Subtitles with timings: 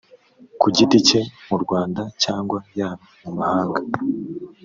[0.59, 3.81] ku gitiki cye mu rwanda cyangwa yaba mu mahanga